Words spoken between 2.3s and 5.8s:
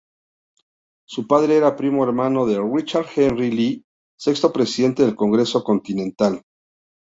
de Richard Henry Lee, sexto presidente del Congreso